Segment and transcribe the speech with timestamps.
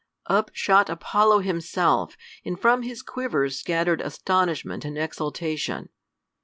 [0.25, 5.89] Up shot Apollo himself, and from his quiver scattered astonishment and exultation.